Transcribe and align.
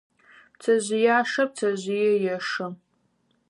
Пцэжъыяшэр 0.53 1.47
пцэжъые 1.51 2.11
ешэ. 2.35 2.67